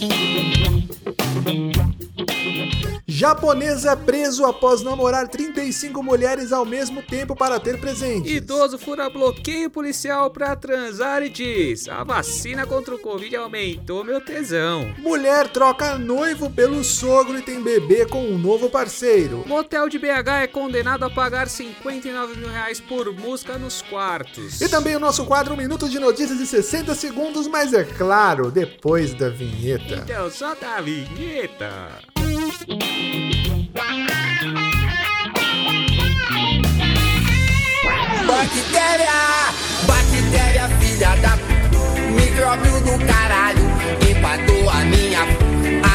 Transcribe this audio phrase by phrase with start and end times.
[0.00, 2.07] Thank you.
[3.18, 8.30] Japonês é preso após namorar 35 mulheres ao mesmo tempo para ter presentes.
[8.30, 14.20] Idoso fura bloqueio policial pra transar e diz: A vacina contra o Covid aumentou meu
[14.20, 14.94] tesão.
[14.98, 19.42] Mulher troca noivo pelo sogro e tem bebê com um novo parceiro.
[19.46, 24.60] Motel de BH é condenado a pagar 59 mil reais por música nos quartos.
[24.60, 28.50] E também o nosso quadro um Minuto de Notícias de 60 segundos, mas é claro,
[28.50, 30.04] depois da vinheta.
[30.04, 31.98] Então solta a vinheta.
[38.26, 39.10] Bactéria,
[39.88, 41.36] bactéria filha da
[42.14, 43.64] micróbio do caralho,
[44.08, 45.22] empatou a minha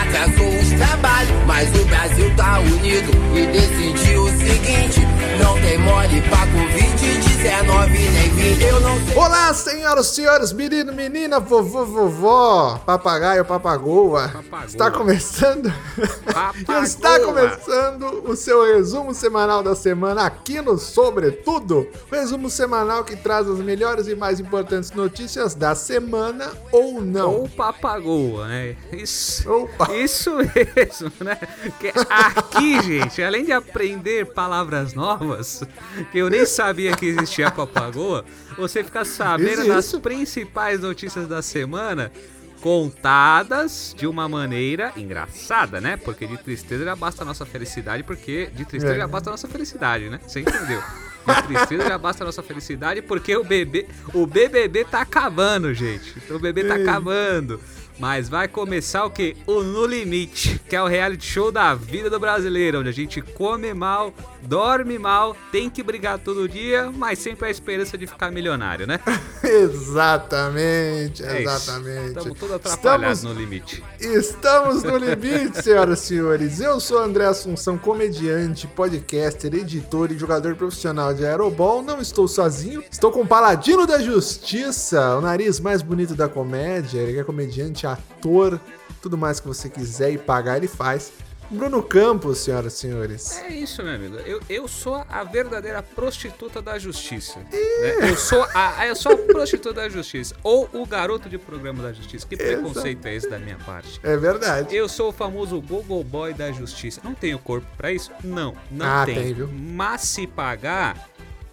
[0.02, 5.00] atrasou os trabalhos, mas o Brasil tá unido e decidiu o seguinte,
[5.40, 9.18] não tem mole pra Covid-19 nem 20, eu não sei.
[9.18, 14.30] Olá, senhoras e senhores, menino, menina, vovô, vovó, papagaio, papagoa.
[14.30, 14.66] Papagoa.
[14.66, 15.74] Está começando.
[16.26, 16.84] Papagoa.
[16.84, 21.86] Está começando o seu resumo semanal da semana aqui no Sobretudo.
[22.10, 27.42] O resumo semanal que traz as melhores e mais importantes notícias da semana ou não.
[27.42, 28.78] Ou papagoa, né?
[28.94, 29.52] Isso.
[29.52, 29.94] Opa.
[29.94, 31.38] Isso mesmo, né?
[31.78, 35.62] Que aqui, gente, além de aprender palavras novas,
[36.12, 38.24] que eu nem sabia que existia papagoa,
[38.58, 40.00] você fica sabendo das Existe.
[40.00, 42.12] principais notícias da semana
[42.62, 45.98] contadas de uma maneira engraçada, né?
[45.98, 48.98] Porque de tristeza já basta a nossa felicidade, porque de tristeza É.
[49.00, 50.20] já basta a nossa felicidade, né?
[50.26, 50.82] Você entendeu?
[51.26, 56.14] De tristeza já basta a nossa felicidade, porque o bebê, o BBB tá acabando, gente.
[56.30, 56.82] O bebê tá Ei.
[56.84, 57.60] acabando.
[58.00, 59.36] Mas vai começar o quê?
[59.46, 63.22] O No Limite, que é o reality show da vida do brasileiro, onde a gente
[63.22, 68.32] come mal, dorme mal, tem que brigar todo dia, mas sempre a esperança de ficar
[68.32, 69.00] milionário, né?
[69.44, 72.08] Exatamente, É exatamente.
[72.18, 73.84] Estamos todos atrapalhados Estamos- no limite.
[74.00, 76.60] Estamos no limite, senhoras e senhores.
[76.60, 81.82] Eu sou André Assunção, comediante, podcaster, editor e jogador profissional de aerobol.
[81.84, 87.00] Não estou sozinho, estou com o Paladino da Justiça, o nariz mais bonito da comédia.
[87.00, 88.60] Ele é comediante, ator,
[89.02, 91.12] tudo mais que você quiser e pagar, ele faz.
[91.52, 93.38] Bruno Campos, senhoras e senhores.
[93.40, 94.16] É isso, meu amigo.
[94.26, 97.38] Eu, eu sou a verdadeira prostituta da justiça.
[97.40, 98.10] né?
[98.10, 100.34] Eu, sou a, eu sou a prostituta da justiça.
[100.42, 102.26] Ou o garoto de programa da justiça.
[102.26, 104.00] Que preconceito é esse da minha parte?
[104.02, 104.76] É verdade.
[104.76, 107.02] Eu sou o famoso Google Boy da justiça.
[107.04, 108.10] Não tenho corpo pra isso?
[108.24, 109.22] Não, não Ah, tenho.
[109.22, 109.50] tem, viu?
[109.52, 111.08] Mas se pagar,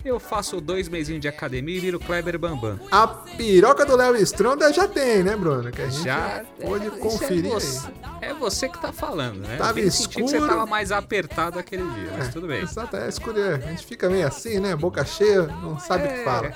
[0.04, 2.78] eu faço dois mesinhos de academia e viro Kleber Bambam.
[2.90, 5.70] A piroca do Léo Stronda já tem, né, Bruno?
[5.70, 7.88] Que a gente Já pode é, conferir é você,
[8.22, 9.56] é você que tá falando, né?
[9.56, 10.52] Tava Eu senti que você escuro.
[10.52, 12.62] tava mais apertado aquele dia, mas tudo bem.
[12.64, 13.54] Exato, é escolher.
[13.54, 14.74] A gente fica meio assim, né?
[14.76, 16.18] Boca cheia, não sabe o É.
[16.18, 16.52] que fala.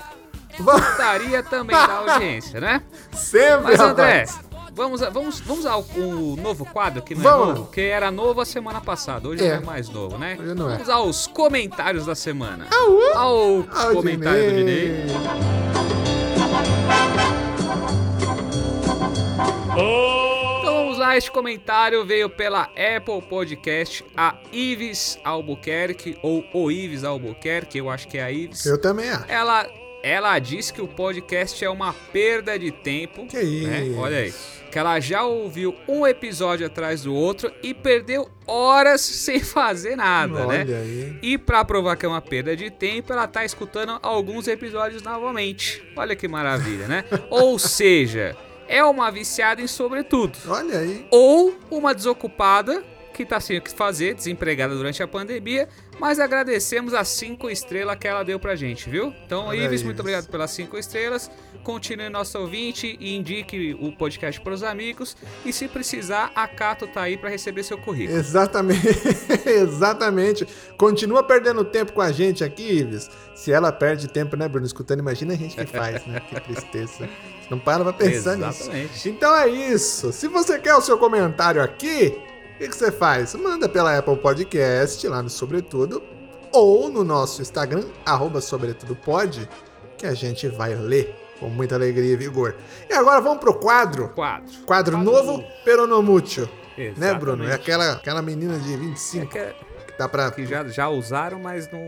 [0.58, 2.82] Vamos Putaria também da audiência, né?
[3.12, 4.40] sempre, Mas André, rapaz.
[4.74, 7.48] Vamos, vamos, vamos ao o novo quadro que não Vamos.
[7.48, 9.50] é novo, que era novo a semana passada, hoje É.
[9.54, 10.36] não é mais novo, né?
[10.40, 10.72] Hoje não é.
[10.74, 12.66] Vamos aos comentários da semana.
[12.72, 13.00] Aú!
[13.14, 15.02] Ao Ah, o comentário do Dinei.
[15.06, 16.24] Dinei.
[20.60, 22.62] Então vamos lá, este comentário veio pela
[22.96, 28.64] Apple Podcast, a Ives Albuquerque, ou o Ives Albuquerque, eu acho que é a Ives.
[28.64, 29.24] Eu também acho.
[29.28, 29.66] Ela,
[30.06, 33.26] ela disse que o podcast é uma perda de tempo.
[33.26, 33.68] Que isso.
[33.68, 33.94] né?
[33.96, 34.34] Olha aí.
[34.70, 40.46] Que ela já ouviu um episódio atrás do outro e perdeu horas sem fazer nada,
[40.46, 40.74] Olha né?
[40.76, 41.18] aí.
[41.22, 45.82] E pra provar que é uma perda de tempo, ela tá escutando alguns episódios novamente.
[45.96, 47.04] Olha que maravilha, né?
[47.30, 48.36] Ou seja,
[48.68, 50.36] é uma viciada em sobretudo.
[50.48, 51.06] Olha aí.
[51.10, 55.68] Ou uma desocupada que tá sem o que fazer, desempregada durante a pandemia,
[55.98, 59.12] mas agradecemos as cinco estrelas que ela deu pra gente, viu?
[59.24, 59.84] Então, Olha Ives, isso.
[59.84, 61.30] muito obrigado pelas cinco estrelas.
[61.62, 65.16] Continue nosso ouvinte e indique o podcast pros amigos.
[65.44, 68.18] E se precisar, a Cato tá aí pra receber seu currículo.
[68.18, 68.86] Exatamente.
[69.46, 70.46] Exatamente.
[70.76, 73.08] Continua perdendo tempo com a gente aqui, Ives.
[73.34, 74.66] Se ela perde tempo, né, Bruno?
[74.66, 76.20] Escutando, imagina a gente que faz, né?
[76.20, 77.08] Que tristeza.
[77.50, 78.62] Não para pra pensar nisso.
[78.62, 79.08] Exatamente.
[79.08, 80.12] Então é isso.
[80.12, 82.16] Se você quer o seu comentário aqui,
[82.64, 83.34] que, que você faz?
[83.34, 86.02] Manda pela Apple Podcast, lá no Sobretudo,
[86.52, 89.48] ou no nosso Instagram, arroba sobretudopod,
[89.98, 92.54] que a gente vai ler com muita alegria e vigor.
[92.88, 94.08] E agora vamos pro quadro.
[94.10, 94.62] Quatro.
[94.64, 96.48] Quadro novo, pero no mucho.
[96.76, 97.20] Né, Exatamente.
[97.20, 97.48] Bruno?
[97.48, 99.54] É aquela, aquela menina de É 25 que,
[99.86, 100.30] que tá pra...
[100.30, 101.80] que já, já usaram, mas não,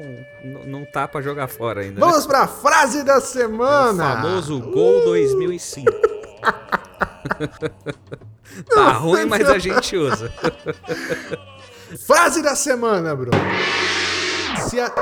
[0.45, 1.95] não, não tá pra jogar fora ainda.
[1.95, 2.01] né?
[2.07, 4.17] Vamos pra frase da O semana!
[4.17, 5.91] famoso Gol 2005.
[8.73, 10.33] Tá ruim, mas a gente usa.
[12.07, 13.39] Frase da semana, Bruno.
[14.69, 14.93] Se a...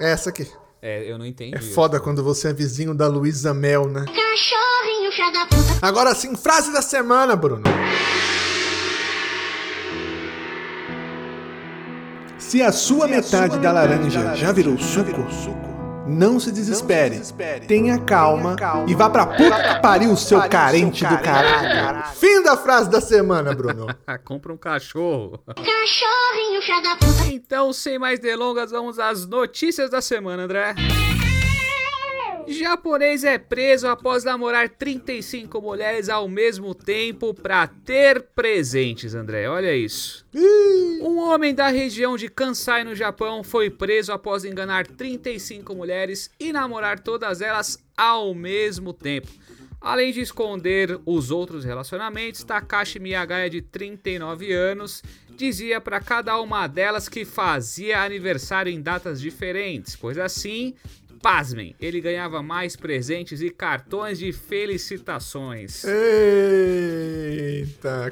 [0.00, 0.50] É essa aqui.
[0.82, 1.56] É, eu não entendi.
[1.56, 2.04] É foda isso.
[2.04, 4.04] quando você é vizinho da Luísa Mel, né?
[4.04, 5.78] Cachorrinho, da puta.
[5.80, 7.62] Agora sim, frase da semana, Bruno.
[12.38, 14.92] Se a sua, Se metade, a sua da metade, da laranja, laranja já virou suco,
[14.92, 15.73] já virou suco
[16.06, 17.20] não se desespere.
[17.66, 18.56] Tenha calma
[18.86, 22.04] e vá pra puta que pariu, seu carente do caralho.
[22.14, 23.86] Fim da frase da semana, Bruno.
[24.24, 25.38] Compra um cachorro.
[25.46, 27.26] Cachorrinho, filha da puta.
[27.32, 30.74] Então, sem mais delongas, vamos às notícias da semana, André.
[32.46, 39.48] Japonês é preso após namorar 35 mulheres ao mesmo tempo para ter presentes, André.
[39.48, 40.26] Olha isso.
[40.34, 46.52] Um homem da região de Kansai, no Japão, foi preso após enganar 35 mulheres e
[46.52, 49.28] namorar todas elas ao mesmo tempo.
[49.80, 55.02] Além de esconder os outros relacionamentos, Takashi Miyagaya, de 39 anos,
[55.36, 60.74] dizia para cada uma delas que fazia aniversário em datas diferentes, pois assim
[61.24, 65.82] pasmem, ele ganhava mais presentes e cartões de felicitações.
[65.82, 65.92] Eita,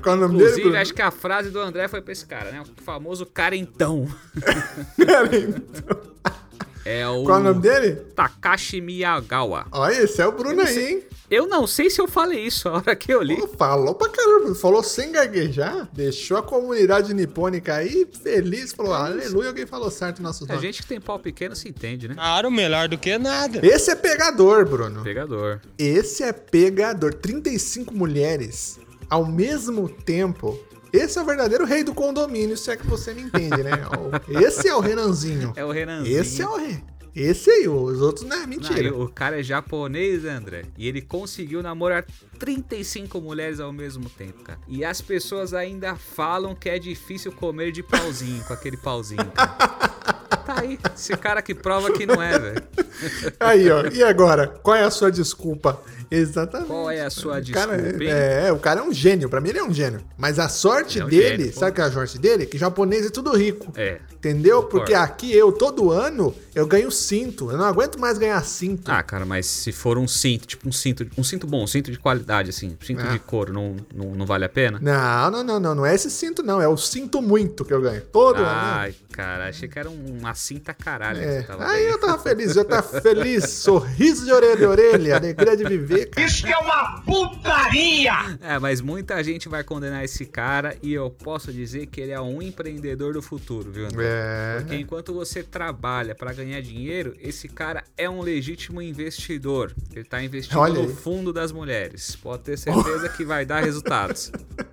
[0.03, 0.49] qual é o nome dele?
[0.49, 2.63] Inclusive, acho que a frase do André foi pra esse cara, né?
[2.63, 4.09] O famoso carentão.
[6.85, 7.93] É o Qual é o nome dele?
[8.15, 9.67] Takashi Miyagawa.
[9.71, 11.03] Olha, esse é o Bruno aí, hein?
[11.31, 13.37] Eu não sei se eu falei isso a hora que eu li.
[13.37, 19.49] Pô, falou pra caramba, falou sem gaguejar, deixou a comunidade nipônica aí feliz, falou aleluia,
[19.49, 20.61] alguém falou certo nossos A nomes.
[20.63, 22.15] gente que tem pau pequeno se entende, né?
[22.15, 23.65] Claro, melhor do que nada.
[23.67, 25.03] Esse é pegador, Bruno.
[25.03, 25.61] Pegador.
[25.79, 27.15] Esse é pegador.
[27.15, 28.79] 35 mulheres
[29.09, 30.59] ao mesmo tempo.
[30.93, 33.71] Esse é o verdadeiro rei do condomínio, se é que você me entende, né?
[34.47, 35.53] Esse é o Renanzinho.
[35.57, 36.21] É o Renanzinho.
[36.21, 36.83] Esse é o rei.
[37.15, 38.89] Esse aí, os outros não é Não, mentira.
[38.89, 40.63] e o cara é japonês, André.
[40.79, 42.07] E ele conseguiu namorar
[42.39, 44.59] 35 mulheres ao mesmo tempo, cara.
[44.67, 49.25] E as pessoas ainda falam que é difícil comer de pauzinho, com aquele pauzinho.
[49.35, 49.93] Cara.
[50.45, 52.63] Tá aí, esse cara que prova que não é, velho.
[53.39, 53.87] Aí, ó.
[53.87, 54.49] E agora?
[54.49, 55.81] Qual é a sua desculpa?
[56.15, 56.69] Exatamente.
[56.69, 58.11] Qual é a sua cara desculpa, hein?
[58.11, 59.29] é, é, o cara é um gênio.
[59.29, 60.01] Pra mim, ele é um gênio.
[60.17, 62.47] Mas a sorte é um dele, gênio, sabe qual é a sorte dele?
[62.47, 63.73] Que japonês é tudo rico.
[63.77, 63.99] É.
[64.13, 64.63] Entendeu?
[64.63, 67.51] Porque aqui eu, todo ano, eu ganho cinto.
[67.51, 68.91] Eu não aguento mais ganhar cinto.
[68.91, 71.91] Ah, cara, mas se for um cinto, tipo um cinto, um cinto bom, um cinto
[71.91, 73.11] de qualidade, assim, um cinto Ah.
[73.13, 74.79] de couro, não, não, não vale a pena?
[74.81, 75.75] Não, não, não, não.
[75.75, 76.61] Não é esse cinto, não.
[76.63, 78.01] É o cinto muito que eu ganho.
[78.13, 78.47] Todo ano.
[78.47, 81.47] Ai, cara, achei que era um- uma cinta caralho que É.
[81.59, 86.02] Aí eu tava feliz, eu tava feliz, sorriso de orelha a orelha, alegria de viver,
[86.07, 86.27] cara.
[86.27, 88.13] Isso que é uma putaria!
[88.41, 92.21] É, mas muita gente vai condenar esse cara e eu posso dizer que ele é
[92.21, 94.05] um empreendedor do futuro, viu, André?
[94.05, 94.57] É.
[94.61, 99.75] Porque enquanto você trabalha pra ganhar dinheiro, esse cara é um legítimo investidor.
[99.93, 100.95] Ele tá investindo Olha no aí.
[100.95, 102.17] fundo das mulheres.
[102.17, 104.31] Pode ter certeza que vai dar resultados.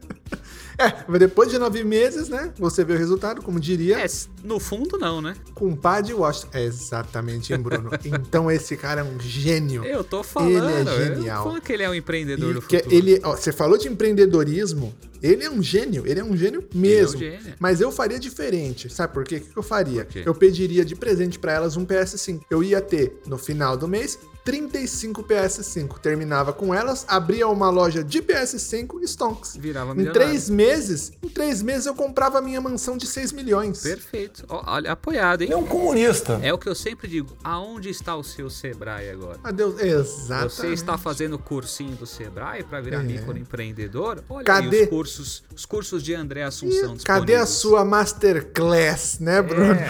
[0.80, 2.54] É, mas depois de nove meses, né?
[2.58, 4.08] Você vê o resultado, como diria, É,
[4.44, 5.36] no fundo não, né?
[5.54, 6.48] compadre Washington.
[6.54, 7.90] É exatamente, hein, Bruno?
[8.06, 9.84] Então esse cara é um gênio.
[9.84, 10.70] Eu tô falando.
[10.70, 11.44] Ele é genial.
[11.44, 12.96] falando que ele é um empreendedor do E que futuro.
[12.96, 17.20] ele, ó, você falou de empreendedorismo, ele é um gênio, ele é um gênio mesmo.
[17.20, 17.54] gênio.
[17.60, 19.38] Mas eu faria diferente, sabe por quê?
[19.38, 20.08] O que, eu faria?
[20.26, 22.42] Eu pediria de presente pra elas um PS5.
[22.50, 26.00] Eu ia ter, no final do mês, 35 PS5.
[26.00, 29.56] Terminava com elas, abria uma loja de PS5 e stonks.
[29.56, 30.28] Virava Em milionário.
[30.28, 33.82] três meses, em três meses eu comprava a minha mansão de 6 milhões.
[33.82, 34.46] Perfeito.
[34.50, 35.52] Olha, apoiado, hein?
[35.52, 36.40] É um comunista.
[36.42, 37.38] É o que eu sempre digo.
[37.44, 39.40] Aonde está o seu Sebrae agora?
[39.44, 40.54] Adeus, exatamente.
[40.56, 43.04] Você está fazendo o cursinho do Sebrae para virar É.
[43.04, 44.24] microempreendedor?
[44.30, 44.78] Olha Cadê?
[44.78, 49.74] aí os cursos, os cursos de André Assunção Ih, Cadê a sua masterclass, né, Bruno?
[49.74, 49.88] É.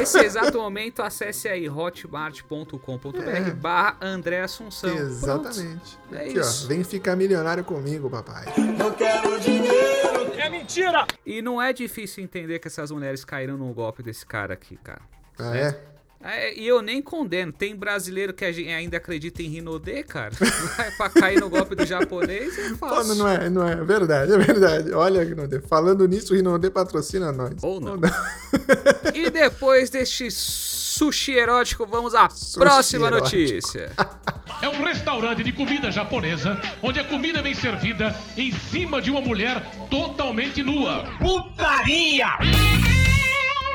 [0.00, 4.90] Nesse exato momento, acesse aí hotmart.com.br barra André Assunção.
[4.90, 5.02] Pronto.
[5.48, 5.98] Exatamente.
[6.12, 6.64] É Aqui, isso.
[6.64, 6.68] ó.
[6.68, 8.46] Vem ficar milionário comigo, papai.
[10.38, 11.06] É mentira!
[11.26, 15.02] E não é difícil entender que essas mulheres caíram no golpe desse cara aqui, cara.
[15.38, 15.80] Ah, é?
[16.22, 17.50] É, e eu nem condeno.
[17.50, 20.32] Tem brasileiro que ainda acredita em Rinodê, cara.
[20.76, 23.14] Vai pra cair no golpe do japonês é fácil.
[23.14, 23.72] não é, não é.
[23.72, 24.92] É verdade, é verdade.
[24.92, 25.60] Olha, Rinodê.
[25.60, 27.54] Falando nisso, o Rinodê patrocina nós.
[27.62, 27.98] Ou não.
[29.14, 33.36] E depois deste sushi erótico, vamos à próxima erótico.
[33.36, 33.90] notícia.
[34.62, 39.20] É um restaurante de comida japonesa, onde a comida vem servida em cima de uma
[39.20, 41.04] mulher totalmente nua.
[41.18, 42.28] Putaria!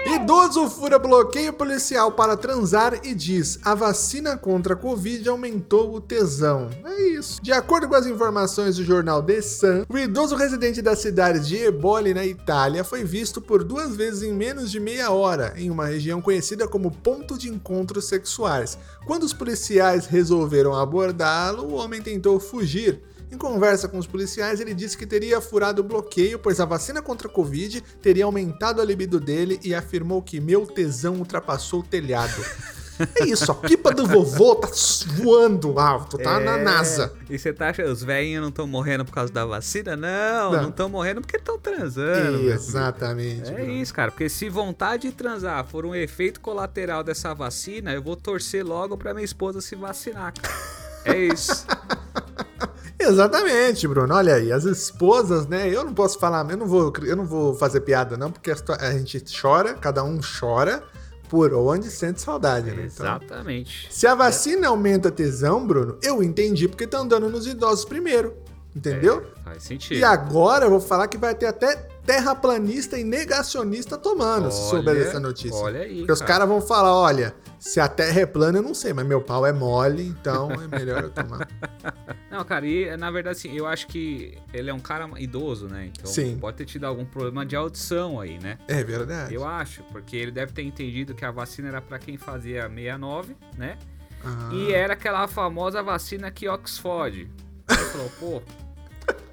[0.06, 6.00] Idoso fura bloqueio policial para transar e diz: a vacina contra a Covid aumentou o
[6.00, 6.70] tesão.
[6.86, 7.42] É isso.
[7.42, 11.58] De acordo com as informações do jornal The Sun, o idoso residente da cidade de
[11.58, 15.88] Eboli, na Itália, foi visto por duas vezes em menos de meia hora em uma
[15.88, 18.78] região conhecida como ponto de encontros sexuais.
[19.08, 23.02] Quando os policiais resolveram abordá-lo, o homem tentou fugir.
[23.36, 27.01] Em conversa com os policiais, ele disse que teria furado o bloqueio, pois a vacina
[27.01, 31.84] contra a Covid teria aumentado a libido dele e afirmou que meu tesão ultrapassou o
[31.84, 32.34] telhado.
[33.20, 34.70] É isso, a pipa do vovô tá
[35.18, 37.12] voando alto, tá na É, NASA.
[37.30, 39.98] E você tá achando, os velhinhos não estão morrendo por causa da vacina?
[39.98, 40.70] Não, Não.
[40.70, 42.50] estão morrendo porque estão transando.
[42.50, 43.51] Exatamente.
[43.54, 48.01] É isso, cara, porque se vontade de transar for um efeito colateral dessa vacina, eu
[48.01, 50.56] vou torcer logo pra minha esposa se vacinar, cara.
[51.04, 51.68] É isso.
[53.08, 54.14] Exatamente, Bruno.
[54.14, 55.70] Olha aí, as esposas, né?
[55.70, 58.92] Eu não posso falar, eu não vou, eu não vou fazer piada, não, porque a,
[58.94, 60.84] gente chora, cada um chora
[61.30, 62.90] por onde sente saudade, né?
[62.94, 63.88] Então, Exatamente.
[63.92, 68.36] se a vacina aumenta a tesão, Bruno, eu entendi porque estão dando nos idosos primeiro.
[68.76, 69.24] Entendeu?
[69.42, 69.98] Faz sentido.
[69.98, 74.94] E agora eu vou falar que vai ter até terraplanista e negacionista tomando, se souber
[74.94, 75.58] Olha, dessa notícia.
[75.58, 76.34] olha aí, Porque os cara.
[76.34, 77.34] caras vão falar: olha,
[77.66, 80.68] se a terra é plana, eu não sei, mas meu pau é mole, então é
[80.68, 81.48] melhor eu tomar.
[82.30, 85.88] Não, cara, e na verdade, assim, eu acho que ele é um cara idoso, né?
[85.88, 86.38] Então Sim.
[86.38, 88.60] pode ter tido algum problema de audição aí, né?
[88.68, 89.34] É verdade.
[89.34, 93.36] Eu acho, porque ele deve ter entendido que a vacina era pra quem fazia 69,
[93.58, 93.80] né?
[94.24, 94.50] Ah.
[94.54, 97.32] E era aquela famosa vacina que Oxford.
[97.68, 98.42] Aí ele falou, pô,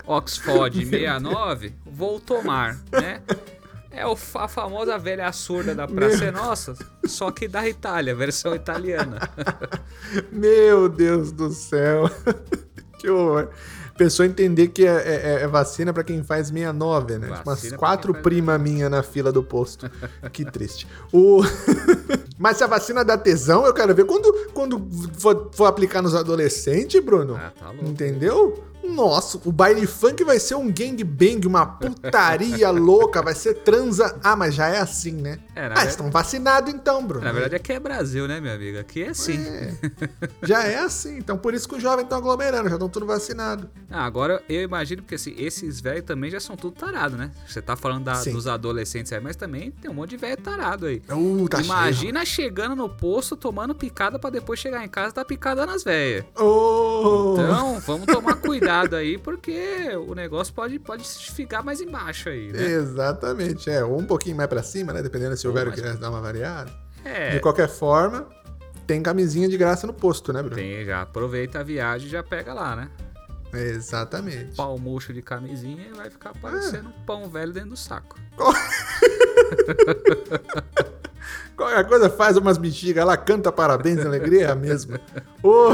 [0.06, 3.20] Oxford 69, vou tomar, né?
[3.94, 6.74] É o, a famosa velha surda da Praça é Nossa,
[7.06, 9.18] só que da Itália, versão italiana.
[10.32, 12.10] Meu Deus do céu.
[12.98, 13.48] que horror.
[13.96, 14.90] Pessoa entender que é,
[15.40, 17.28] é- é vacina pra quem faz 69, né?
[17.28, 19.90] Tipo, umas quatro primas minhas na fila do posto.
[20.32, 20.88] que triste.
[21.12, 21.42] O...
[22.38, 26.14] Mas se a vacina dá tesão, eu quero ver quando, quando for, for aplicar nos
[26.14, 27.36] adolescentes, Bruno.
[27.36, 27.86] Ah, tá louco.
[27.86, 28.64] Entendeu?
[28.82, 34.18] Nossa, o baile funk vai ser um gangbang, uma putaria louca, vai ser transa.
[34.22, 35.38] Ah, mas já é assim, né?
[35.54, 37.24] É, ah, verdade- estão vacinados então, Bruno.
[37.24, 38.78] Na verdade, aqui é Brasil, né, meu amigo?
[38.78, 39.38] Aqui é assim.
[40.42, 41.18] Já é assim.
[41.18, 43.66] Então por isso que os jovens estão aglomerando, já estão tudo vacinados.
[43.90, 47.30] Ah, agora eu imagino porque assim, esses velhos também já são tudo tarado, né?
[47.46, 50.86] Você tá falando da- dos adolescentes aí, mas também tem um monte de velho tarado
[50.86, 51.02] aí.
[51.10, 55.24] Uh, tá Imagina chegando no posto, tomando picada pra depois chegar em casa e dar
[55.24, 55.92] picada nas velhas.
[55.92, 56.24] cheio.
[56.38, 57.34] Oh.
[57.38, 62.62] Então, vamos tomar cuidado aí, porque o negócio pode, pode ficar mais embaixo aí, né?
[62.64, 63.84] Exatamente, é.
[63.84, 65.02] Ou um pouquinho mais pra cima, né?
[65.02, 66.70] Dependendo se houver mais- que dar uma variada.
[67.04, 68.26] É, De qualquer forma,
[68.86, 70.56] tem camisinha de graça no posto, né, Bruno?
[70.56, 72.90] tem, já aproveita a viagem e já pega lá, né?
[73.52, 74.54] Exatamente.
[74.56, 76.88] Pau murcho de camisinha e vai ficar parecendo É.
[76.88, 78.16] um pão velho dentro do saco.
[81.62, 85.00] Qualquer coisa faz umas bexigas lá, canta parabéns, alegria é a mesma.
[85.42, 85.68] Ô,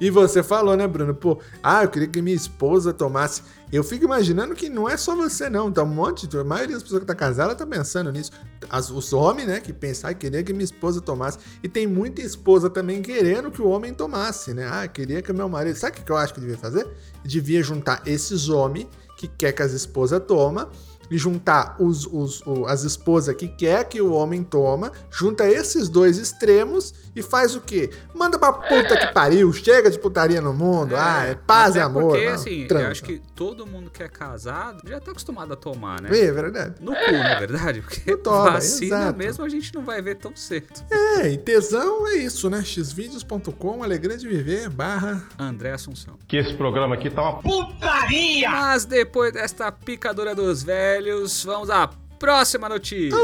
[0.00, 1.14] e você falou, né, Bruno?
[1.14, 3.42] Pô, ah, eu queria que minha esposa tomasse.
[3.72, 5.70] Eu fico imaginando que não é só você, não.
[5.70, 8.30] Tá um monte, de- a maioria das pessoas que tá casada tá pensando nisso.
[8.68, 11.38] As- os homens, né, que pensam, ah, queria que minha esposa tomasse.
[11.62, 14.68] E tem muita esposa também querendo que o homem tomasse, né?
[14.72, 15.76] Ah, queria que meu marido.
[15.76, 16.86] Sabe o que eu acho que devia fazer?
[17.24, 20.68] Devia juntar esses homens que quer que as esposas tomam
[21.10, 26.18] e juntar os, os- as esposas que quer que o homem toma, junta esses dois
[26.18, 27.90] extremos e faz o quê?
[28.14, 32.12] Manda pra puta que pariu, chega de putaria no mundo, ah, é paz e amor.
[32.12, 32.84] Porque, não, assim, transa.
[32.84, 36.08] eu acho que todo mundo que é casado já tá acostumado a tomar, né?
[36.10, 36.74] É verdade.
[36.80, 39.18] No cu, na verdade, porque No toba, vacina exato.
[39.18, 40.66] mesmo a gente não vai ver tão cedo.
[40.90, 42.62] É, e tesão é isso, né?
[42.62, 45.22] xvideos.com, alegria de viver, barra...
[45.38, 46.14] André Assunção.
[46.28, 48.50] Que esse programa aqui tá uma Putaria!
[48.50, 51.88] Mas depois desta picadura dos velhos, vamos à
[52.18, 53.18] próxima notícia.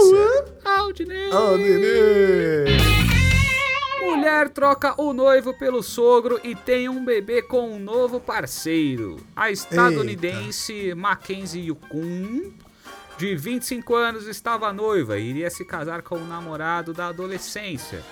[0.64, 1.30] Aldinei.
[1.32, 3.15] Oh, Nenê!
[4.16, 9.18] Mulher troca o noivo pelo sogro e tem um bebê com um novo parceiro.
[9.36, 12.50] A estadunidense Mackenzie Yukun,
[13.18, 18.02] de 25 anos, estava noiva e iria se casar com o namorado da adolescência.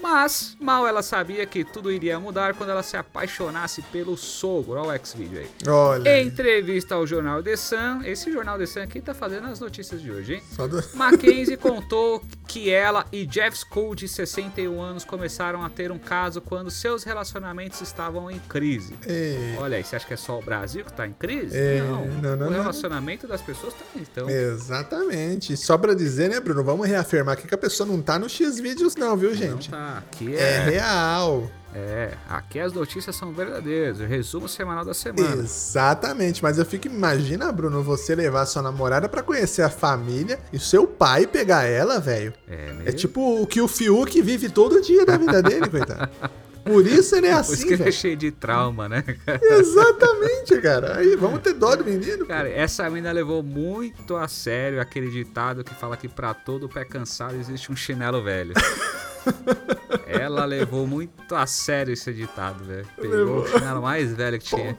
[0.00, 4.80] Mas mal ela sabia que tudo iria mudar quando ela se apaixonasse pelo sogro.
[4.80, 5.50] Olha o X-Video aí.
[5.68, 9.60] Olha, Em entrevista ao Jornal The Sun, esse Jornal The Sun aqui tá fazendo as
[9.60, 10.42] notícias de hoje, hein?
[10.54, 10.82] só do...
[10.94, 16.40] Mackenzie contou que ela e Jeff School, de 61 anos, começaram a ter um caso
[16.40, 18.94] quando seus relacionamentos estavam em crise.
[19.06, 21.56] Ei, Olha aí, você acha que é só o Brasil que tá em crise?
[21.56, 22.60] É, não, não, não, o não.
[22.60, 24.28] relacionamento das pessoas também estão.
[24.28, 25.56] Exatamente.
[25.56, 26.62] Só pra dizer, né, Bruno?
[26.64, 29.70] Vamos reafirmar aqui que a pessoa não tá no X-Vídeos, não, viu, Não gente?
[29.70, 29.91] tá.
[29.98, 31.50] Aqui É é, real.
[31.74, 34.00] é, aqui as notícias são verdadeiras.
[34.00, 35.42] O resumo semanal da semana.
[35.42, 40.58] Exatamente, mas eu fico, imagina, Bruno, você levar sua namorada pra conhecer a família e
[40.58, 42.32] seu pai pegar ela, velho.
[42.48, 42.88] É, mesmo?
[42.88, 46.10] É tipo o que o Fiuk vive todo dia da vida dele, coitado.
[46.64, 49.02] Por isso ele é Por isso assim, que ele é cheio de trauma, né?
[49.42, 50.98] Exatamente, cara.
[50.98, 52.24] Aí, vamos ter dó do menino.
[52.26, 56.84] Cara, essa mina levou muito a sério aquele ditado que fala que pra todo pé
[56.84, 58.52] cansado existe um chinelo velho.
[60.06, 62.86] Ela levou muito a sério esse ditado, velho.
[63.00, 64.78] Pegou o chinelo mais velho que tinha.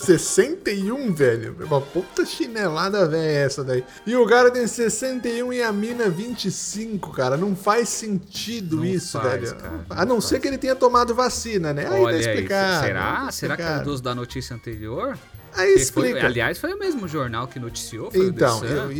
[0.00, 1.56] 61, velho.
[1.64, 3.84] Uma puta chinelada velha é essa daí.
[4.06, 7.36] E o cara tem 61 e a mina 25, cara.
[7.36, 9.56] Não faz sentido Não isso, faz, velho.
[9.56, 10.42] cara, a não não ser faz.
[10.42, 11.82] que ele tenha tomado vacina, né?
[11.86, 12.86] Aí tá Olha aí, explicado.
[12.86, 13.02] será?
[13.24, 13.90] tá Será que é explicado.
[13.90, 15.18] dos da notícia anterior?
[15.54, 16.26] Aí Porque foi- explica.
[16.26, 18.90] aliás, foi o mesmo jornal que noticiou, foi então, eu,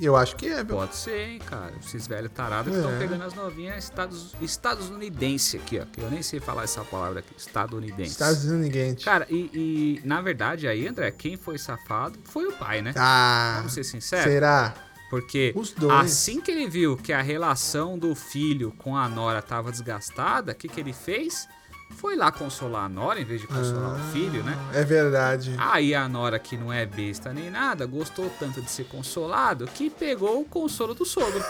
[0.00, 0.76] eu acho que é, viu?
[0.76, 1.72] Pode ser, hein, cara.
[1.80, 2.98] Esses velhos tarados que estão É.
[2.98, 5.84] pegando as novinhas estados, estadunidense aqui, ó.
[5.84, 7.32] Que eu nem sei falar essa palavra aqui.
[7.36, 8.10] Estadunidense.
[8.10, 9.04] Estados Unidos.
[9.04, 12.92] Cara, e, e, na verdade aí, André, quem foi safado foi o pai, né?
[12.96, 14.24] Ah, Vamos ser sinceros?
[14.24, 14.74] será?
[15.10, 15.92] Porque Os dois.
[15.92, 20.54] assim que ele viu que a relação do filho com a Nora tava desgastada, o
[20.54, 21.48] que, que ele fez?
[21.96, 24.56] Foi lá consolar a Nora em vez de consolar o filho, né?
[24.72, 25.54] É verdade.
[25.58, 29.90] Aí a Nora, que não é besta nem nada, gostou tanto de ser consolado que
[29.90, 31.42] pegou o consolo do sogro.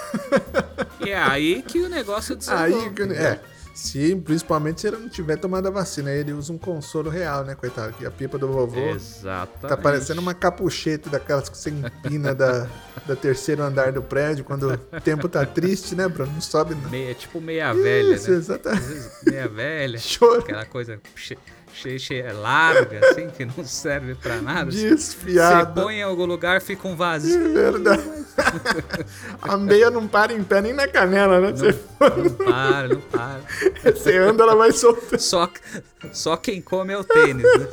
[1.06, 2.82] e é aí que o negócio desandou.
[2.82, 3.40] Aí, que- é.
[3.72, 7.54] Se, principalmente se ele não tiver tomado a vacina, ele usa um consolo real, né,
[7.54, 7.92] coitado?
[7.92, 9.68] Que a pipa do vovô Exatamente.
[9.68, 12.66] tá parecendo uma capucheta daquelas que você empina da,
[13.06, 16.32] da terceiro andar do prédio quando o tempo tá triste, né, Bruno?
[16.32, 16.90] Não sobe não.
[16.90, 18.36] Meia, tipo meia velha, Isso, né?
[18.36, 19.08] exatamente.
[19.24, 19.98] Meia velha.
[19.98, 20.40] Choro.
[20.40, 21.00] Aquela coisa
[21.74, 24.70] cheia, cheia larga, assim, que não serve pra nada.
[24.70, 25.80] Você Desfiado.
[25.80, 27.52] põe em algum lugar, fica um É vazio.
[27.52, 28.02] verdade.
[29.42, 31.52] a meia não para em pé nem na canela, né?
[31.52, 33.40] Você, Não para, não para.
[33.92, 35.18] você anda, ela vai soltando.
[35.20, 35.48] Só,
[36.12, 37.66] só quem come é o tênis, né?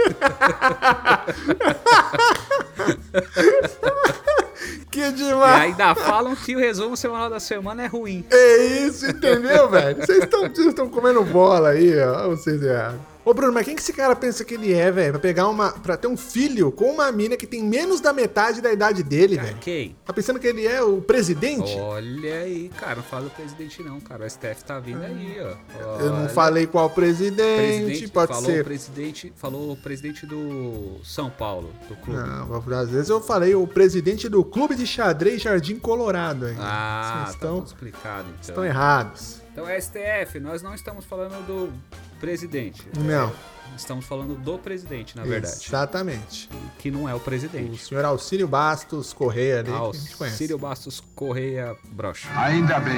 [4.91, 5.61] Que E demais.
[5.61, 8.25] ainda falam que o resumo semanal da semana é ruim.
[8.31, 9.97] É isso, entendeu, velho?
[10.03, 12.29] Vocês estão vocês estão comendo bola aí, ó.
[12.29, 12.99] Vocês erraram.
[13.27, 15.11] Ô, Bruno, mas quem que esse cara pensa que ele é, velho?
[15.11, 15.73] Pra pegar uma.
[15.73, 19.37] Pra ter um filho com uma mina que tem menos da metade da idade dele,
[19.37, 19.57] velho.
[19.57, 19.97] Quem?
[20.05, 21.75] Tá pensando que ele é o presidente?
[21.77, 24.23] Olha aí, cara, não fala do presidente não, cara.
[24.23, 25.99] O STF tá vindo aí, ó.
[25.99, 26.29] Eu não Olha.
[26.29, 28.61] falei qual presidente, Presidente, pode falou ser.
[28.61, 32.17] o presidente, falou o presidente do São Paulo, do clube.
[32.17, 36.55] Não, às vezes eu falei o presidente do Clube de Xadrez Jardim Colorado aí.
[36.57, 38.39] Ah, Vocês tá estão, tudo explicado então.
[38.41, 39.41] estão errados.
[39.51, 41.73] Então, STF, nós não estamos falando do
[42.19, 42.83] presidente.
[42.99, 43.31] Não,
[43.75, 45.53] Estamos falando do presidente, na verdade.
[45.63, 46.49] exatamente.
[46.79, 47.85] Que não é o O presidente.
[47.85, 50.37] senhor Alcílio Bastos Correia ali, Ah, que o a gente conhece.
[50.37, 52.27] Círio Bastos Correia Brocha.
[52.39, 52.95] Ainda bem.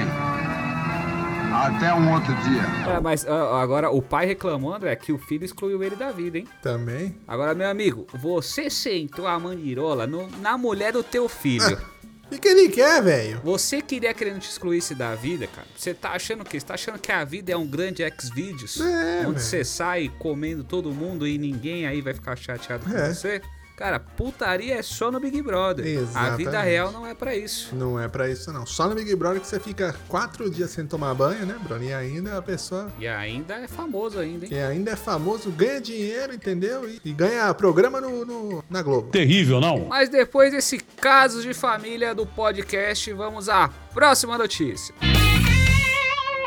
[1.52, 2.62] Até um outro dia.
[2.96, 6.48] É, mas agora o pai reclamou, André, que o filho excluiu ele da vida, hein?
[6.62, 7.18] Também.
[7.28, 11.78] Agora, meu amigo, você sentou a mandirola no- na mulher do teu filho.
[12.30, 13.42] O que, que ele quer, velho?
[13.44, 15.68] Você queria querendo te excluir-se da vida, cara?
[15.76, 16.60] Você tá achando o quê?
[16.60, 18.80] Você tá achando que a vida é um grande X-Videos?
[18.80, 23.12] É, onde você sai comendo todo mundo e ninguém aí vai ficar chateado com É.
[23.12, 23.42] você?
[23.80, 25.86] Cara, putaria é só no Big Brother.
[25.86, 26.38] A Exatamente.
[26.38, 27.74] vida real não é pra isso.
[27.74, 28.66] Não é pra isso, não.
[28.66, 31.82] Só no Big Brother que você fica quatro dias sem tomar banho, né, Bruno?
[31.86, 34.50] E ainda a pessoa E ainda é famoso ainda, hein?
[34.50, 36.90] que ainda é famoso ganha dinheiro, entendeu?
[36.90, 39.12] E, e ganha programa no, no- na Globo.
[39.12, 39.86] Terrível, não?
[39.86, 44.94] Mas depois desse caso de família do podcast, vamos à próxima notícia.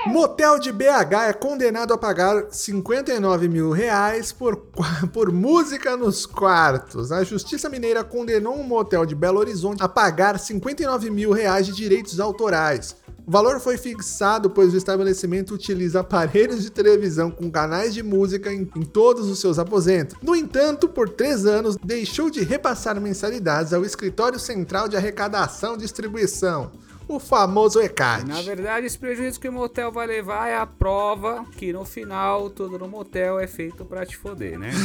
[0.07, 4.57] Motel de BH é condenado a pagar 59 mil reais por,
[5.13, 7.13] por música nos quartos.
[7.13, 11.73] A Justiça Mineira condenou um motel de Belo Horizonte a pagar 59 mil reais de
[11.73, 12.97] direitos autorais.
[13.25, 18.53] O valor foi fixado pois o estabelecimento utiliza aparelhos de televisão com canais de música
[18.53, 20.17] em, em todos os seus aposentos.
[20.21, 25.79] No entanto, por três anos, deixou de repassar mensalidades ao Escritório Central de Arrecadação e
[25.79, 26.73] Distribuição,
[27.17, 28.27] o famoso ECAD.
[28.29, 32.51] Na verdade, esse prejuízo que o motel vai levar é a prova que no final
[32.51, 34.71] tudo no motel é feito pra te foder, né?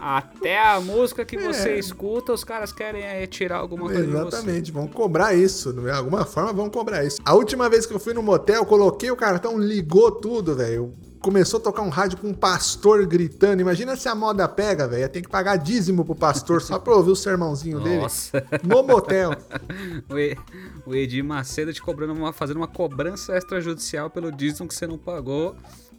[0.00, 4.36] Até a música que você escuta, os caras querem é, tirar alguma coisa de você.
[4.36, 5.74] Exatamente, vão cobrar isso.
[5.74, 7.18] De alguma forma vão cobrar isso.
[7.22, 10.94] A última vez que eu fui no motel, coloquei o cartão, ligou tudo, velho.
[11.20, 13.60] Começou a tocar um rádio com um pastor gritando.
[13.60, 15.08] Imagina se a moda pega, velho.
[15.08, 18.40] Tem que pagar dízimo pro pastor só pra ouvir o sermãozinho Nossa.
[18.40, 18.62] dele.
[18.64, 19.32] No motel.
[20.86, 24.98] O, Edir Macedo te cobrando uma, fazendo uma cobrança extrajudicial pelo dízimo que você não
[24.98, 25.54] pagou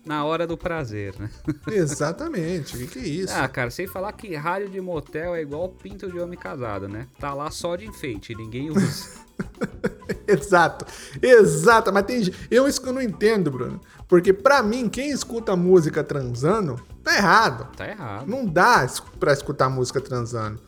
[0.05, 1.29] na hora do prazer, né?
[1.67, 2.75] Exatamente.
[2.75, 3.33] O que, que é isso?
[3.33, 7.07] Ah, cara, sem falar que rádio de motel é igual pinto de homem casado, né?
[7.19, 9.21] Tá lá só de enfeite, ninguém usa.
[10.41, 10.85] Exato,
[11.21, 11.91] exato.
[11.93, 13.79] Mas tem gente- eu isso que eu não entendo, Bruno.
[14.07, 17.67] Porque pra mim, quem escuta música transando, tá errado.
[17.75, 18.27] tá errado.
[18.27, 18.87] Não dá
[19.19, 20.59] pra escutar música transando.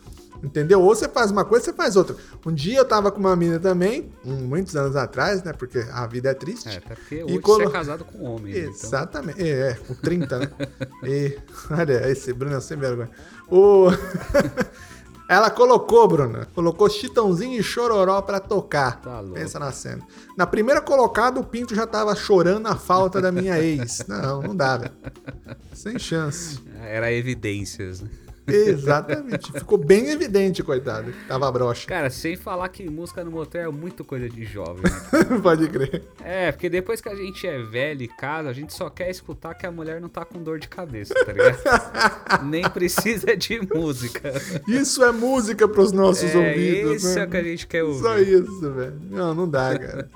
[0.43, 0.81] Entendeu?
[0.81, 2.17] Ou você faz uma coisa, você faz outra.
[2.45, 5.53] Um dia eu tava com uma mina também, um- muitos anos atrás, né?
[5.53, 6.67] Porque a vida é triste.
[6.67, 8.53] É, até porque E hoje colo- você é casado com homem.
[8.53, 8.59] né?
[8.59, 9.41] Então, Exatamente.
[9.41, 10.49] É, é, com 30, né?
[11.03, 11.37] e,
[11.71, 13.09] olha, esse Bruno é sem vergonha.
[13.49, 13.87] O...
[15.33, 16.47] Ela colocou, Bruna.
[16.53, 19.01] Colocou Chitãozinho e Chororó pra tocar.
[19.01, 19.33] Tá louco.
[19.33, 20.05] Pensa na cena.
[20.37, 24.05] Na primeira colocada, o Pinto já tava chorando a falta da minha ex.
[24.07, 24.91] Não, não dá, velho.
[25.73, 26.59] Sem chance.
[26.83, 28.09] Era evidências, né?
[28.47, 29.51] Exatamente.
[29.51, 31.11] Ficou bem evidente, coitado.
[31.11, 31.87] que Tava broxa.
[31.87, 34.83] Cara, sem falar que música no motel é muito coisa de jovem.
[34.83, 35.39] né?
[35.41, 36.03] Pode crer.
[36.23, 39.53] É, porque depois que a gente é velho e casa, a gente só quer escutar
[39.53, 42.43] que a mulher não tá com dor de cabeça, tá ligado?
[42.45, 44.31] Nem precisa de música.
[44.67, 47.03] Isso é música pros nossos É, ouvidos.
[47.03, 47.21] isso né?
[47.21, 48.01] é o que a gente quer ouvir.
[48.01, 48.99] Só isso, velho.
[49.09, 50.09] Não, não dá, cara.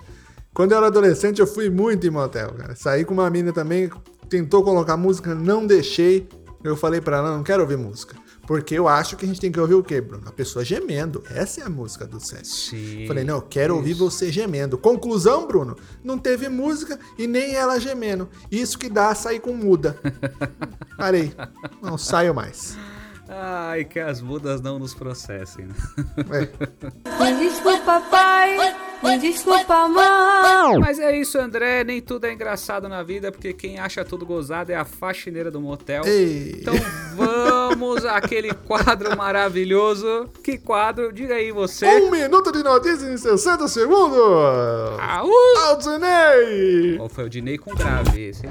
[0.54, 2.76] Quando eu era adolescente, eu fui muito em motel, cara.
[2.76, 3.90] Saí com uma mina também,
[4.28, 6.28] tentou colocar música, não deixei.
[6.70, 8.16] Eu falei pra ela, não quero ouvir música.
[8.48, 10.24] Porque eu acho que a gente tem que ouvir o quê, Bruno?
[10.26, 11.22] A pessoa gemendo.
[11.30, 12.18] Essa é a música do.
[12.20, 13.06] Sim.
[13.06, 14.78] Falei, não, eu quero ouvir você gemendo.
[14.78, 18.30] Conclusão, Bruno, não teve música e nem ela gemendo.
[18.50, 20.00] Isso que dá sair com muda.
[20.98, 21.34] Parei.
[21.82, 22.78] Não saio mais.
[23.30, 25.76] Ai, que as mudas não nos processem, né?
[26.32, 27.20] É.
[27.24, 28.58] Me desculpa, pai.
[29.04, 30.80] Me desculpa, mãe.
[30.80, 31.84] Mas é isso, André.
[31.84, 35.62] Nem tudo é engraçado na vida, porque quem acha tudo gozado é a faxineira do
[35.62, 36.04] motel.
[36.06, 36.58] Ei.
[36.62, 36.74] Então
[37.16, 40.30] vamos àquele quadro maravilhoso.
[40.44, 41.12] Que quadro?
[41.12, 41.86] Diga aí você.
[41.86, 44.20] Um minuto de notícias em 60 segundos.
[45.00, 45.32] Aú!
[45.68, 46.98] Aldinei.
[47.00, 48.48] Ou foi o Dinei com grave esse?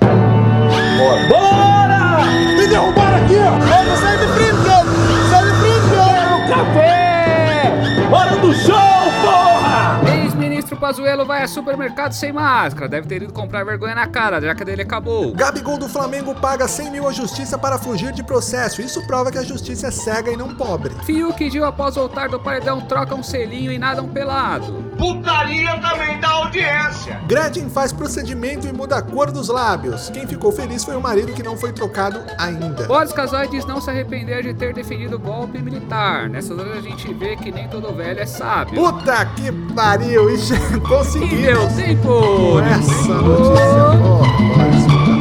[0.73, 1.29] Hein?
[1.29, 2.25] Bora!
[2.57, 3.51] Me derrubaram aqui, ó!
[3.51, 4.87] Vamos sair de frente, cara!
[5.31, 6.27] Sai de frente, cara!
[6.49, 7.73] café!
[8.11, 8.75] Hora do show,
[9.23, 10.01] porra!
[10.23, 12.89] Ex-ministro Pazuello vai a supermercado sem máscara.
[12.89, 15.33] Deve ter ido comprar vergonha na cara, já que a dele acabou.
[15.33, 18.81] Gabigol do Flamengo paga 100 mil à justiça para fugir de processo.
[18.81, 20.95] Isso prova que a justiça é cega e não pobre.
[21.05, 24.86] Fiuk e Gil, após voltar do paredão, trocam um selinho e nadam pelado.
[24.97, 27.21] Putaria também da audiência!
[27.27, 30.09] Gretchen faz procedimento e muda a cor dos lábios.
[30.11, 32.87] Quem ficou feliz foi o marido que não foi trocado ainda.
[32.87, 36.29] Boris Casoy diz não se arrepender de ter defendido o golpe militar.
[36.29, 38.75] Nessas horas a gente vê que nem todo velho é sábio.
[38.75, 42.61] Puta que pariu, isso E deu tempo!
[42.61, 43.65] Essa notícia.
[43.99, 44.27] boa.
[44.57, 45.17] Bora escutar.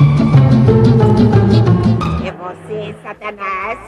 [2.26, 3.80] É você, Satanás.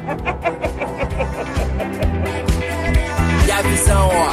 [3.46, 4.30] E a visão, ó.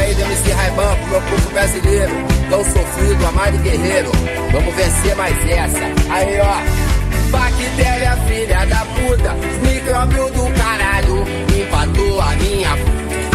[0.00, 2.12] Aí do MC Raiban pro meu povo brasileiro.
[2.48, 4.10] Tão sofrido, amado e guerreiro.
[4.50, 5.78] Vamos vencer mais essa.
[6.10, 7.30] Aí, ó.
[7.30, 9.34] Bactéria, filha da puta.
[9.62, 11.24] Micróbio do caralho.
[11.54, 12.70] Empatou a minha.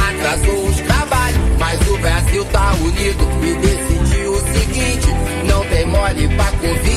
[0.10, 1.40] Atrasou os trabalhos.
[1.60, 3.30] Mas o Brasil tá unido.
[3.44, 5.08] E decidiu o seguinte:
[5.48, 6.95] não tem mole pra Covid-19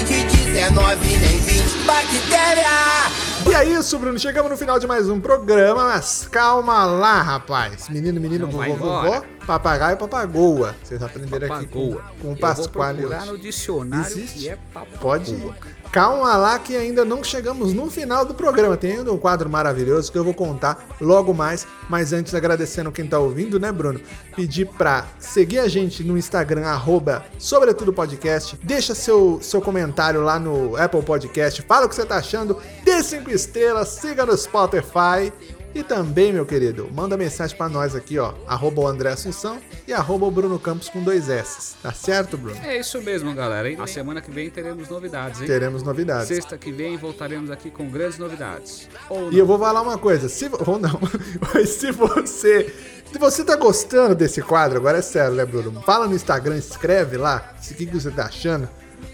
[3.59, 4.19] é isso, Bruno.
[4.19, 7.89] Chegamos no final de mais um programa, mas calma lá, rapaz.
[7.89, 9.11] Menino, menino, Não vovô, embora.
[9.11, 10.77] vovó, papagaio, papagoa.
[10.83, 12.13] Vocês aprenderam aqui com, Papagoa.
[12.21, 14.39] com o Eu Pasquale vou procurar no dicionário Existe?
[14.39, 14.99] que é papagoa.
[15.01, 15.55] Pode ir.
[15.93, 18.77] Calma lá que ainda não chegamos no final do programa.
[18.77, 21.67] Tem ainda um quadro maravilhoso que eu vou contar logo mais.
[21.89, 24.01] Mas antes, agradecendo quem tá ouvindo, né, Bruno?
[24.37, 28.59] Pedir pra seguir a gente no Instagram, arroba Sobretudo Podcast.
[28.63, 31.63] Deixa seu, seu comentário lá no Apple Podcast.
[31.63, 32.59] Fala o que você tá achando.
[32.85, 35.33] Dê cinco estrelas, siga no Spotify.
[35.75, 38.33] E também, meu querido, manda mensagem pra nós aqui, ó.
[38.47, 41.75] Arroba o André Assunção e arroba o Bruno Campos com dois S.
[41.83, 42.59] Tá certo, Bruno?
[42.65, 43.71] É isso mesmo, galera.
[43.71, 43.77] hein?
[43.79, 45.47] A semana que vem teremos novidades, hein?
[45.47, 46.29] Teremos novidades.
[46.29, 48.89] Sexta que vem voltaremos aqui com grandes novidades.
[49.31, 50.99] E eu vou falar uma coisa, se ou não,
[51.55, 52.75] mas se você
[53.13, 55.81] se você tá gostando desse quadro, agora é sério, né, Bruno?
[55.83, 58.69] Fala no Instagram, escreve lá o que, que você tá achando,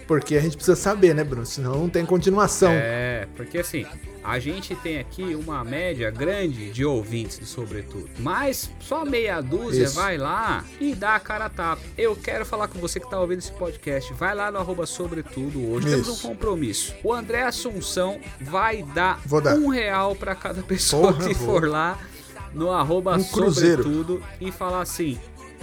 [0.07, 1.45] porque a gente precisa saber, né, Bruno?
[1.45, 2.71] Senão não tem continuação.
[2.71, 3.85] É, porque assim,
[4.23, 9.83] a gente tem aqui uma média grande de ouvintes do Sobretudo, mas só meia dúzia
[9.85, 9.95] Isso.
[9.95, 11.81] vai lá e dá a cara a tapa.
[11.97, 15.71] Eu quero falar com você que tá ouvindo esse podcast, vai lá no arroba Sobretudo
[15.71, 16.27] hoje, temos Isso.
[16.27, 16.93] um compromisso.
[17.03, 19.55] O André Assunção vai dar, dar.
[19.55, 21.45] um real pra cada pessoa Porra, que vou.
[21.47, 21.99] for lá
[22.53, 23.83] no arroba Um cruzeiro.
[23.83, 25.19] Sobretudo e falar assim,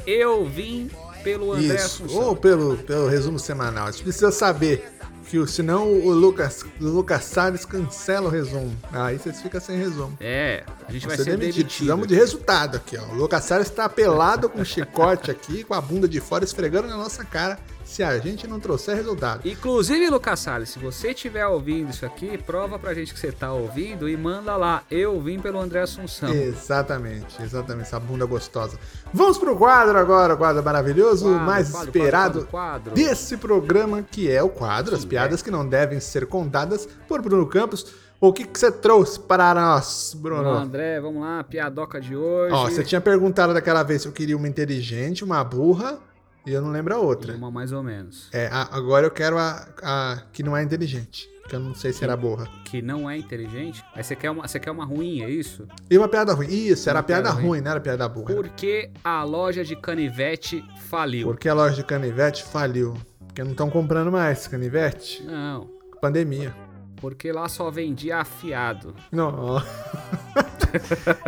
[0.07, 0.91] eu vim
[1.23, 2.05] pelo André Isso.
[2.05, 2.23] Assunção.
[2.23, 3.87] Ou pelo, pelo resumo semanal.
[3.87, 4.85] A gente precisa saber
[5.33, 8.77] que senão o Lucas, o Lucas Salles cancela o resumo.
[8.93, 10.15] Aí vocês ficam sem resumo.
[10.21, 11.41] É, a gente vai ser demitido.
[11.41, 11.67] demitido.
[11.69, 13.15] Precisamos de resultado aqui, ó.
[13.15, 16.87] O Lucas Salles tá pelado com um chicote aqui, com a bunda de fora, esfregando
[16.87, 17.59] na nossa cara,
[17.93, 19.47] se a gente não trouxer resultado.
[19.47, 23.53] Inclusive, Lucas Salles, se você estiver ouvindo isso aqui, prova pra gente que você tá
[23.53, 24.83] ouvindo e manda lá.
[24.91, 26.31] Eu vim pelo André Assunção.
[26.33, 28.79] Exatamente, exatamente, essa bunda gostosa.
[29.13, 34.03] Vamos pro quadro agora, o quadro maravilhoso, o Quadro, mais quadro, esperado quadro, desse programa,
[34.03, 37.93] que é o quadro, as piadas que não devem ser contadas por Bruno Campos.
[38.19, 40.49] O que, que você trouxe para nós, Bruno?
[40.49, 42.55] Ô, André, vamos lá, piadoca de hoje.
[42.55, 45.99] Ó, você tinha perguntado daquela vez se eu queria uma inteligente, uma burra
[46.47, 47.35] E eu não lembro a outra.
[47.35, 48.29] Uma mais ou menos.
[48.33, 51.29] É, a- agora eu quero a, a que não é inteligente.
[51.49, 52.49] Que eu não sei se era burra.
[52.65, 53.85] Que não é inteligente.
[53.95, 55.67] Mas você quer uma, você quer uma ruim, é isso?
[55.91, 56.47] E uma piada ruim.
[56.49, 57.47] Isso, era Uma piada piada ruim.
[57.49, 58.35] ruim, não era piada burra.
[58.35, 61.27] Por que a loja de canivete faliu?
[61.29, 62.95] Porque a loja de canivete faliu.
[63.27, 65.23] Porque não estão comprando mais canivete.
[65.25, 65.69] Não.
[66.01, 66.55] Pandemia.
[66.97, 68.95] Porque lá só vendia afiado.
[69.11, 69.61] Não.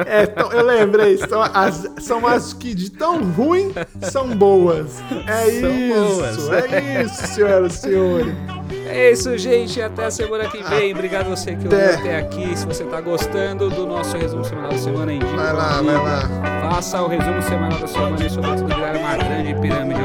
[0.06, 1.16] É, tão- eu lembrei.
[1.18, 5.00] São as, são as que de tão ruim são boas.
[5.26, 6.40] É São isso.
[6.46, 6.48] boas.
[6.72, 8.34] É isso, senhoras e senhores.
[8.86, 9.80] É isso, gente.
[9.80, 10.92] Até a semana que vem.
[10.92, 11.94] Obrigado a você que ouviu Até.
[11.94, 12.56] até aqui.
[12.58, 16.70] Se você tá gostando do nosso resumo semanal da semana, indica Vai lá, vai lá.
[16.70, 20.00] Faça o resumo semanal da semana e sobretudo virar uma grande pirâmide